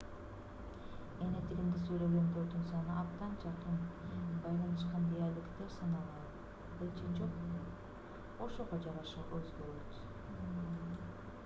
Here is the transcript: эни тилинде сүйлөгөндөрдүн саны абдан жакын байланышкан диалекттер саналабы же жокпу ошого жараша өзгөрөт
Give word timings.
эни 1.25 1.41
тилинде 1.49 1.81
сүйлөгөндөрдүн 1.81 2.63
саны 2.71 2.95
абдан 3.01 3.35
жакын 3.43 3.77
байланышкан 4.47 5.05
диалекттер 5.13 5.71
саналабы 5.77 6.91
же 6.97 7.13
жокпу 7.21 7.63
ошого 8.49 8.83
жараша 8.89 9.29
өзгөрөт 9.41 10.05